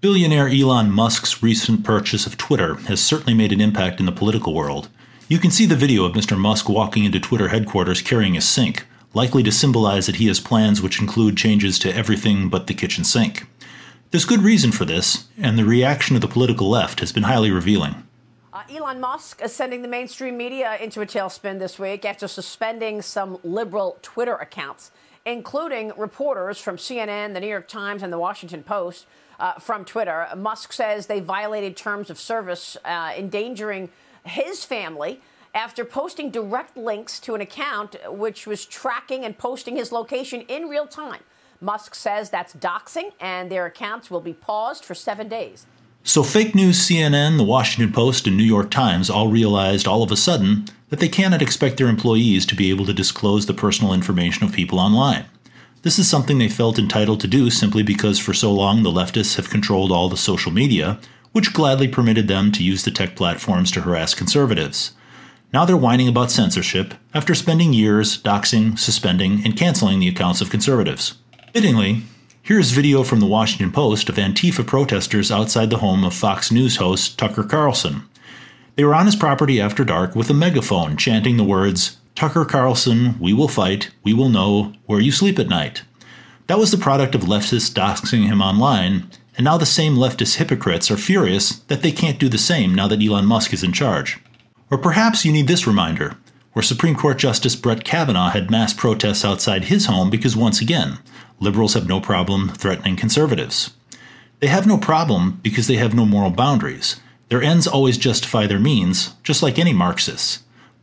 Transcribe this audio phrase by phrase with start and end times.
[0.00, 4.54] Billionaire Elon Musk's recent purchase of Twitter has certainly made an impact in the political
[4.54, 4.88] world.
[5.28, 6.38] You can see the video of Mr.
[6.38, 10.80] Musk walking into Twitter headquarters carrying a sink, likely to symbolize that he has plans
[10.80, 13.46] which include changes to everything but the kitchen sink.
[14.10, 17.50] There's good reason for this, and the reaction of the political left has been highly
[17.50, 18.08] revealing.
[18.54, 23.02] Uh, Elon Musk is sending the mainstream media into a tailspin this week after suspending
[23.02, 24.92] some liberal Twitter accounts,
[25.26, 29.04] including reporters from CNN, the New York Times, and the Washington Post
[29.40, 30.28] uh, from Twitter.
[30.36, 33.88] Musk says they violated terms of service, uh, endangering
[34.24, 35.20] his family
[35.54, 40.68] after posting direct links to an account which was tracking and posting his location in
[40.68, 41.22] real time.
[41.60, 45.66] Musk says that's doxing, and their accounts will be paused for seven days.
[46.02, 50.10] So, fake news CNN, the Washington Post, and New York Times all realized all of
[50.10, 53.92] a sudden that they cannot expect their employees to be able to disclose the personal
[53.92, 55.26] information of people online.
[55.82, 59.36] This is something they felt entitled to do simply because for so long the leftists
[59.36, 61.00] have controlled all the social media,
[61.32, 64.92] which gladly permitted them to use the tech platforms to harass conservatives.
[65.54, 70.50] Now they're whining about censorship after spending years doxing, suspending, and canceling the accounts of
[70.50, 71.14] conservatives.
[71.54, 72.02] Fittingly,
[72.42, 76.76] here's video from the Washington Post of Antifa protesters outside the home of Fox News
[76.76, 78.02] host Tucker Carlson.
[78.76, 83.18] They were on his property after dark with a megaphone chanting the words, Tucker Carlson,
[83.18, 85.84] we will fight, we will know where you sleep at night.
[86.48, 90.90] That was the product of leftists doxing him online, and now the same leftist hypocrites
[90.90, 94.18] are furious that they can't do the same now that Elon Musk is in charge.
[94.70, 96.18] Or perhaps you need this reminder,
[96.52, 100.98] where Supreme Court Justice Brett Kavanaugh had mass protests outside his home because once again,
[101.38, 103.72] liberals have no problem threatening conservatives.
[104.40, 107.00] They have no problem because they have no moral boundaries.
[107.30, 110.40] Their ends always justify their means, just like any Marxists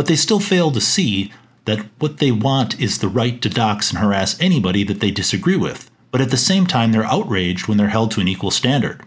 [0.00, 1.30] but they still fail to see
[1.66, 5.56] that what they want is the right to dox and harass anybody that they disagree
[5.56, 9.02] with, but at the same time they're outraged when they're held to an equal standard.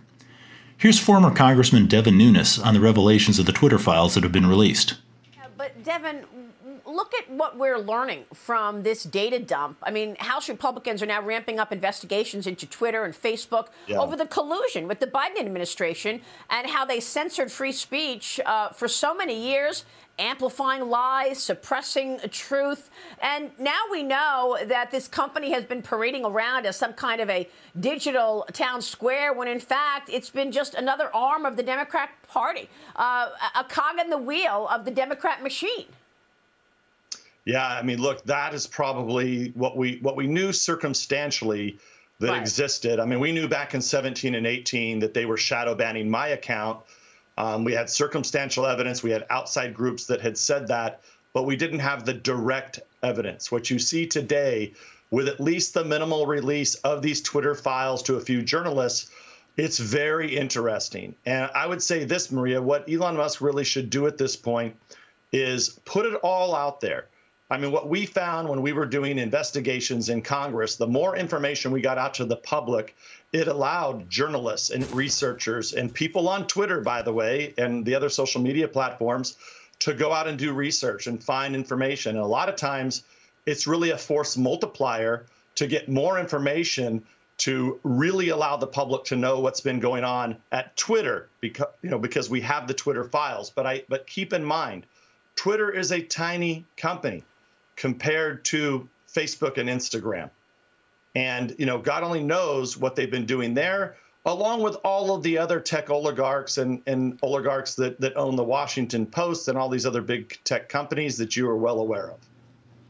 [0.77, 4.45] Here's former Congressman Devin Nunes on the revelations of the Twitter files that have been
[4.45, 4.97] released.
[5.35, 6.25] Yeah, but Devin,
[6.85, 9.77] look at what we're learning from this data dump.
[9.81, 13.97] I mean, House Republicans are now ramping up investigations into Twitter and Facebook yeah.
[13.97, 16.21] over the collusion with the Biden administration
[16.51, 19.85] and how they censored free speech uh, for so many years
[20.19, 22.89] amplifying lies, suppressing truth.
[23.21, 27.29] And now we know that this company has been parading around as some kind of
[27.29, 27.47] a
[27.79, 32.69] digital town square when in fact it's been just another arm of the Democrat Party,
[32.95, 35.85] uh, a cog in the wheel of the Democrat machine.
[37.45, 41.77] Yeah, I mean, look, that is probably what we what we knew circumstantially
[42.19, 42.41] that right.
[42.41, 42.99] existed.
[42.99, 46.29] I mean, we knew back in 17 and 18 that they were shadow banning my
[46.29, 46.79] account
[47.37, 49.01] um, we had circumstantial evidence.
[49.03, 51.01] We had outside groups that had said that,
[51.33, 53.51] but we didn't have the direct evidence.
[53.51, 54.73] What you see today,
[55.09, 59.09] with at least the minimal release of these Twitter files to a few journalists,
[59.57, 61.15] it's very interesting.
[61.25, 64.75] And I would say this, Maria, what Elon Musk really should do at this point
[65.31, 67.07] is put it all out there.
[67.53, 71.71] I mean, what we found when we were doing investigations in Congress, the more information
[71.71, 72.95] we got out to the public,
[73.31, 78.09] it allowed journalists and researchers and people on Twitter, by the way, and the other
[78.09, 79.37] social media platforms
[79.77, 82.15] to go out and do research and find information.
[82.15, 83.03] And a lot of times,
[83.45, 87.03] it's really a force multiplier to get more information
[87.37, 91.91] to really allow the public to know what's been going on at Twitter because you
[91.91, 94.85] know because we have the Twitter files but I but keep in mind
[95.35, 97.23] Twitter is a tiny company
[97.75, 100.29] compared to Facebook and Instagram.
[101.15, 105.21] And, you know, God only knows what they've been doing there, along with all of
[105.21, 109.69] the other tech oligarchs and, and oligarchs that, that own the Washington Post and all
[109.69, 112.17] these other big tech companies that you are well aware of.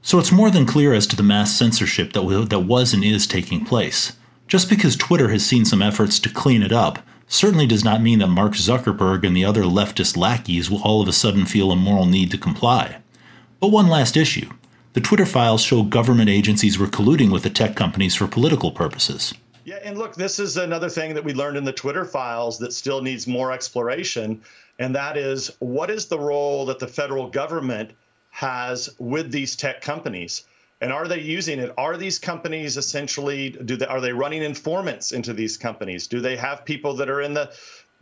[0.02, 3.26] So it's more than clear as to the mass censorship that, that was and is
[3.26, 4.14] taking place.
[4.48, 8.20] Just because Twitter has seen some efforts to clean it up certainly does not mean
[8.20, 11.76] that Mark Zuckerberg and the other leftist lackeys will all of a sudden feel a
[11.76, 12.98] moral need to comply.
[13.60, 14.50] But one last issue
[14.94, 19.34] the Twitter files show government agencies were colluding with the tech companies for political purposes.
[19.66, 22.74] Yeah, and look, this is another thing that we learned in the Twitter files that
[22.74, 24.42] still needs more exploration,
[24.78, 27.92] and that is what is the role that the federal government
[28.32, 30.46] has with these tech companies?
[30.82, 31.72] And are they using it?
[31.78, 36.08] Are these companies essentially do they are they running informants into these companies?
[36.08, 37.54] Do they have people that are in the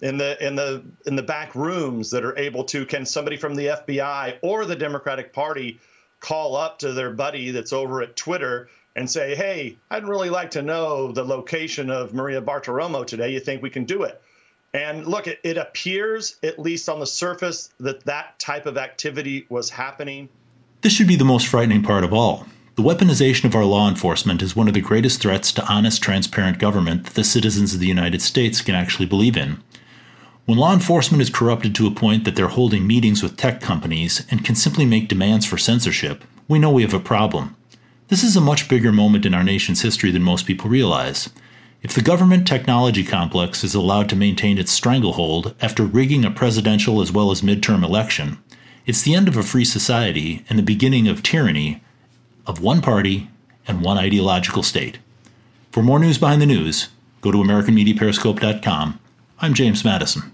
[0.02, 3.56] in the in the in the back rooms that are able to can somebody from
[3.56, 5.80] the FBI or the Democratic Party
[6.22, 10.52] call up to their buddy that's over at Twitter and say, hey, I'd really like
[10.52, 13.30] to know the location of Maria Bartiromo today.
[13.30, 14.22] You think we can do it?
[14.74, 19.46] And look, it, it appears, at least on the surface, that that type of activity
[19.50, 20.30] was happening.
[20.82, 22.46] This should be the most frightening part of all.
[22.76, 26.58] The weaponization of our law enforcement is one of the greatest threats to honest, transparent
[26.58, 29.62] government that the citizens of the United States can actually believe in.
[30.52, 34.26] When law enforcement is corrupted to a point that they're holding meetings with tech companies
[34.30, 37.56] and can simply make demands for censorship, we know we have a problem.
[38.10, 41.30] This is a much bigger moment in our nation's history than most people realize.
[41.84, 47.00] If the government technology complex is allowed to maintain its stranglehold after rigging a presidential
[47.00, 48.38] as well as midterm election,
[48.86, 51.82] it's the end of a free society and the beginning of tyranny
[52.46, 53.30] of one party
[53.70, 54.98] and one ideological state.
[55.72, 56.90] For more news behind the news,
[57.22, 59.00] go to AmericanMediaPeriscope.com.
[59.40, 60.34] I'm James Madison.